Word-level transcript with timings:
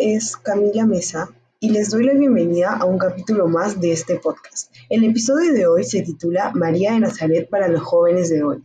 es 0.00 0.36
Camila 0.36 0.86
Mesa 0.86 1.28
y 1.58 1.70
les 1.70 1.90
doy 1.90 2.04
la 2.04 2.14
bienvenida 2.14 2.74
a 2.74 2.84
un 2.84 2.96
capítulo 2.96 3.48
más 3.48 3.80
de 3.80 3.92
este 3.92 4.16
podcast. 4.16 4.72
El 4.88 5.04
episodio 5.04 5.52
de 5.52 5.66
hoy 5.66 5.84
se 5.84 6.02
titula 6.02 6.52
María 6.54 6.92
de 6.92 7.00
Nazaret 7.00 7.48
para 7.50 7.68
los 7.68 7.82
jóvenes 7.82 8.30
de 8.30 8.42
hoy. 8.44 8.64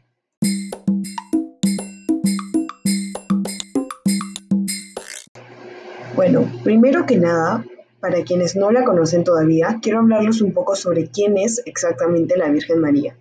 Bueno, 6.15 6.49
primero 6.63 7.05
que 7.05 7.17
nada, 7.17 7.65
para 7.99 8.23
quienes 8.23 8.55
no 8.55 8.71
la 8.71 8.85
conocen 8.85 9.23
todavía, 9.23 9.79
quiero 9.81 9.99
hablarles 9.99 10.41
un 10.41 10.53
poco 10.53 10.75
sobre 10.75 11.09
quién 11.09 11.37
es 11.37 11.61
exactamente 11.65 12.37
la 12.37 12.49
Virgen 12.49 12.79
María. 12.79 13.17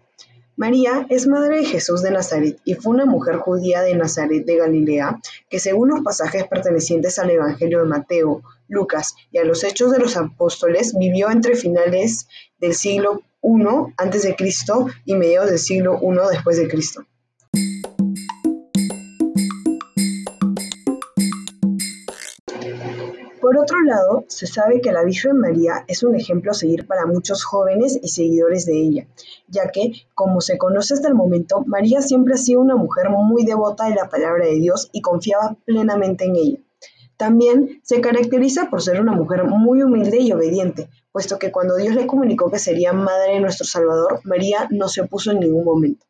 María 0.59 1.07
es 1.09 1.29
madre 1.29 1.59
de 1.59 1.65
Jesús 1.65 2.03
de 2.03 2.11
Nazaret 2.11 2.59
y 2.65 2.75
fue 2.75 2.93
una 2.93 3.07
mujer 3.07 3.37
judía 3.37 3.83
de 3.83 3.95
Nazaret 3.95 4.45
de 4.45 4.57
Galilea 4.57 5.21
que 5.49 5.61
según 5.61 5.91
los 5.91 6.01
pasajes 6.01 6.49
pertenecientes 6.49 7.21
al 7.21 7.31
Evangelio 7.31 7.79
de 7.79 7.85
Mateo, 7.85 8.43
Lucas 8.67 9.15
y 9.31 9.39
a 9.39 9.45
los 9.45 9.63
Hechos 9.63 9.93
de 9.93 10.01
los 10.01 10.17
Apóstoles 10.17 10.99
vivió 10.99 11.31
entre 11.31 11.55
finales 11.55 12.27
del 12.59 12.75
siglo 12.75 13.23
I 13.41 13.63
a.C. 13.99 14.35
y 15.05 15.15
mediados 15.15 15.49
del 15.49 15.61
siglo 15.61 16.01
I 16.03 16.29
después 16.33 16.57
de 16.57 16.67
Cristo. 16.67 17.05
Por 23.49 23.57
otro 23.57 23.81
lado, 23.81 24.27
se 24.29 24.47
sabe 24.47 24.83
que 24.83 24.93
la 24.93 25.05
Virgen 25.05 25.39
María 25.39 25.83
es 25.87 26.03
un 26.03 26.15
ejemplo 26.15 26.51
a 26.51 26.55
seguir 26.55 26.87
para 26.87 27.07
muchos 27.07 27.45
jóvenes 27.45 27.99
y 28.03 28.09
seguidores 28.09 28.67
de 28.67 28.79
ella, 28.79 29.07
ya 29.47 29.71
que, 29.71 29.93
como 30.13 30.43
se 30.43 30.59
conoce 30.59 30.93
hasta 30.93 31.09
el 31.09 31.15
momento, 31.15 31.65
María 31.65 32.03
siempre 32.03 32.35
ha 32.35 32.37
sido 32.37 32.61
una 32.61 32.77
mujer 32.77 33.09
muy 33.09 33.47
devota 33.47 33.89
de 33.89 33.95
la 33.95 34.11
palabra 34.11 34.45
de 34.45 34.57
Dios 34.57 34.91
y 34.93 35.01
confiaba 35.01 35.57
plenamente 35.65 36.27
en 36.27 36.37
ella. 36.37 36.59
También 37.17 37.81
se 37.85 38.03
caracteriza 38.03 38.69
por 38.69 38.83
ser 38.83 39.01
una 39.01 39.13
mujer 39.13 39.45
muy 39.45 39.83
humilde 39.83 40.19
y 40.21 40.31
obediente, 40.31 40.91
puesto 41.11 41.39
que 41.39 41.51
cuando 41.51 41.77
Dios 41.77 41.95
le 41.95 42.07
comunicó 42.07 42.51
que 42.51 42.59
sería 42.59 42.93
madre 42.93 43.33
de 43.33 43.41
nuestro 43.41 43.65
Salvador, 43.65 44.21
María 44.25 44.69
no 44.71 44.89
se 44.89 45.01
opuso 45.01 45.31
en 45.31 45.41
ningún 45.41 45.65
momento. 45.65 46.05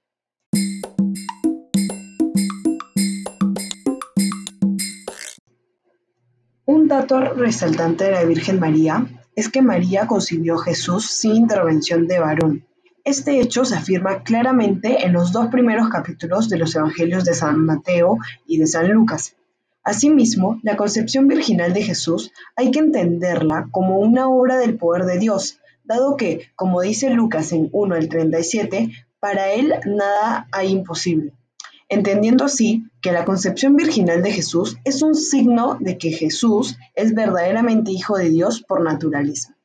Dato 6.88 7.20
resaltante 7.20 8.04
de 8.04 8.12
la 8.12 8.24
Virgen 8.24 8.58
María 8.58 9.06
es 9.36 9.50
que 9.50 9.60
María 9.60 10.06
concibió 10.06 10.54
a 10.54 10.64
Jesús 10.64 11.10
sin 11.10 11.36
intervención 11.36 12.08
de 12.08 12.18
varón. 12.18 12.64
Este 13.04 13.40
hecho 13.40 13.66
se 13.66 13.74
afirma 13.74 14.22
claramente 14.22 15.04
en 15.04 15.12
los 15.12 15.30
dos 15.30 15.48
primeros 15.48 15.90
capítulos 15.90 16.48
de 16.48 16.56
los 16.56 16.74
Evangelios 16.74 17.26
de 17.26 17.34
San 17.34 17.62
Mateo 17.66 18.16
y 18.46 18.56
de 18.56 18.66
San 18.66 18.90
Lucas. 18.90 19.36
Asimismo, 19.84 20.60
la 20.62 20.78
concepción 20.78 21.28
virginal 21.28 21.74
de 21.74 21.82
Jesús 21.82 22.32
hay 22.56 22.70
que 22.70 22.78
entenderla 22.78 23.68
como 23.70 23.98
una 23.98 24.30
obra 24.30 24.56
del 24.56 24.78
poder 24.78 25.04
de 25.04 25.18
Dios, 25.18 25.60
dado 25.84 26.16
que, 26.16 26.48
como 26.56 26.80
dice 26.80 27.10
Lucas 27.10 27.52
en 27.52 27.68
1 27.70 27.96
al 27.96 28.08
37, 28.08 28.92
para 29.20 29.52
él 29.52 29.74
nada 29.84 30.48
hay 30.52 30.68
imposible 30.68 31.34
entendiendo 31.88 32.44
así 32.44 32.84
que 33.00 33.12
la 33.12 33.24
concepción 33.24 33.76
virginal 33.76 34.22
de 34.22 34.32
Jesús 34.32 34.76
es 34.84 35.02
un 35.02 35.14
signo 35.14 35.78
de 35.80 35.98
que 35.98 36.10
Jesús 36.10 36.76
es 36.94 37.14
verdaderamente 37.14 37.92
hijo 37.92 38.16
de 38.16 38.28
Dios 38.28 38.62
por 38.62 38.82
naturaleza. 38.82 39.56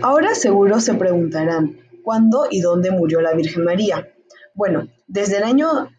Ahora 0.00 0.34
seguro 0.34 0.80
se 0.80 0.94
preguntarán, 0.94 1.78
¿cuándo 2.02 2.46
y 2.50 2.60
dónde 2.60 2.90
murió 2.90 3.20
la 3.20 3.34
Virgen 3.34 3.64
María? 3.64 4.08
Bueno, 4.54 4.88
desde 5.06 5.36
el 5.36 5.44
año 5.44 5.90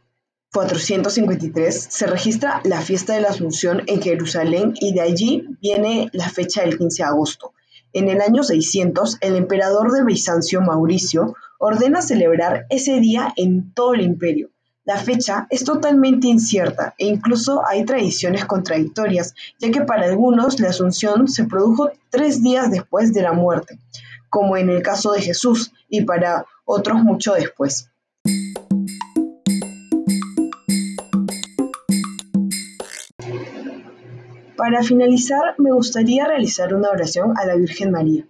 453 0.52 1.88
se 1.90 2.08
registra 2.08 2.62
la 2.64 2.82
fiesta 2.82 3.14
de 3.14 3.22
la 3.22 3.30
Asunción 3.30 3.84
en 3.86 4.02
Jerusalén 4.02 4.74
y 4.80 4.94
de 4.94 5.02
allí 5.02 5.48
viene 5.62 6.10
la 6.12 6.28
fecha 6.30 6.62
del 6.62 6.78
15 6.78 7.04
de 7.04 7.08
agosto, 7.08 7.54
en 7.94 8.10
el 8.10 8.22
año 8.22 8.44
600, 8.44 9.18
el 9.22 9.36
emperador 9.36 9.92
de 9.92 10.04
Bizancio, 10.04 10.62
Mauricio, 10.62 11.36
ordena 11.58 12.02
celebrar 12.02 12.66
ese 12.70 13.00
día 13.00 13.34
en 13.36 13.74
todo 13.74 13.94
el 13.94 14.02
imperio. 14.02 14.50
La 14.86 14.98
fecha 14.98 15.46
es 15.52 15.64
totalmente 15.64 16.28
incierta 16.28 16.96
e 16.98 17.06
incluso 17.06 17.64
hay 17.68 17.86
tradiciones 17.86 18.46
contradictorias, 18.46 19.36
ya 19.60 19.70
que 19.70 19.82
para 19.82 20.06
algunos 20.06 20.60
la 20.60 20.70
Asunción 20.70 21.28
se 21.28 21.44
produjo 21.44 21.92
tres 22.10 22.42
días 22.42 22.72
después 22.72 23.14
de 23.14 23.22
la 23.22 23.34
muerte, 23.34 23.78
como 24.30 24.58
en 24.58 24.70
el 24.70 24.82
caso 24.82 25.12
de 25.12 25.22
Jesús, 25.22 25.74
y 25.90 26.02
para 26.06 26.46
otros 26.66 27.04
mucho 27.04 27.34
después. 27.34 27.90
Para 34.60 34.84
finalizar, 34.84 35.56
me 35.58 35.72
gustaría 35.72 36.26
realizar 36.26 36.74
una 36.74 36.90
oración 36.90 37.32
a 37.38 37.46
la 37.46 37.56
Virgen 37.56 37.92
María. 37.92 38.28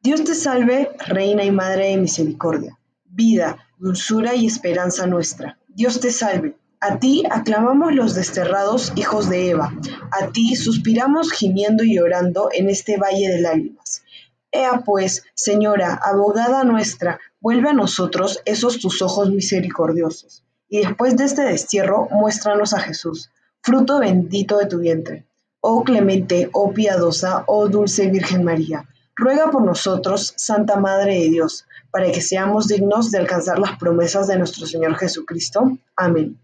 Dios 0.00 0.22
te 0.22 0.36
salve, 0.36 0.92
Reina 1.08 1.42
y 1.42 1.50
Madre 1.50 1.88
de 1.88 1.96
Misericordia, 1.96 2.78
vida, 3.04 3.58
dulzura 3.76 4.36
y 4.36 4.46
esperanza 4.46 5.08
nuestra. 5.08 5.58
Dios 5.66 5.98
te 5.98 6.12
salve. 6.12 6.54
A 6.78 7.00
ti 7.00 7.24
aclamamos 7.28 7.92
los 7.92 8.14
desterrados 8.14 8.92
hijos 8.94 9.28
de 9.28 9.50
Eva. 9.50 9.74
A 10.12 10.28
ti 10.28 10.54
suspiramos 10.54 11.32
gimiendo 11.32 11.82
y 11.82 11.96
llorando 11.96 12.50
en 12.52 12.70
este 12.70 12.96
valle 12.96 13.28
de 13.28 13.40
lágrimas. 13.40 14.04
Ea 14.52 14.82
pues, 14.86 15.24
Señora, 15.34 15.98
abogada 16.00 16.62
nuestra, 16.62 17.18
vuelve 17.40 17.70
a 17.70 17.74
nosotros 17.74 18.40
esos 18.44 18.78
tus 18.78 19.02
ojos 19.02 19.32
misericordiosos. 19.32 20.44
Y 20.68 20.78
después 20.78 21.16
de 21.16 21.24
este 21.24 21.42
destierro, 21.42 22.06
muéstranos 22.12 22.72
a 22.72 22.78
Jesús, 22.78 23.32
fruto 23.62 23.98
bendito 23.98 24.56
de 24.56 24.66
tu 24.66 24.78
vientre. 24.78 25.26
Oh 25.60 25.84
clemente, 25.84 26.48
oh 26.52 26.72
piadosa, 26.72 27.44
oh 27.46 27.68
dulce 27.68 28.10
Virgen 28.10 28.44
María, 28.44 28.88
ruega 29.14 29.50
por 29.50 29.62
nosotros, 29.62 30.32
Santa 30.36 30.76
Madre 30.76 31.14
de 31.20 31.28
Dios, 31.28 31.66
para 31.90 32.10
que 32.10 32.22
seamos 32.22 32.68
dignos 32.68 33.10
de 33.10 33.18
alcanzar 33.18 33.58
las 33.58 33.78
promesas 33.78 34.26
de 34.26 34.38
nuestro 34.38 34.66
Señor 34.66 34.96
Jesucristo. 34.96 35.78
Amén. 35.96 36.38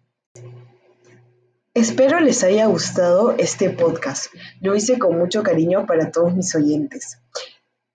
Espero 1.72 2.21
les 2.21 2.43
haya 2.43 2.66
gustado 2.66 3.34
este 3.38 3.71
podcast. 3.71 4.32
Lo 4.60 4.75
hice 4.75 4.99
con 4.99 5.19
mucho 5.19 5.43
cariño 5.43 5.87
para 5.87 6.10
todos 6.10 6.34
mis 6.34 6.54
oyentes. 6.54 7.19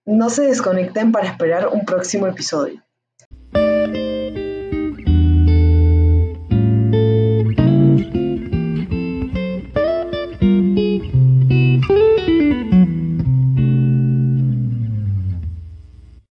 No 0.06 0.30
se 0.30 0.44
desconecten 0.44 1.12
para 1.12 1.28
esperar 1.28 1.68
un 1.68 1.86
próximo 1.86 2.28
episodio. 2.28 2.84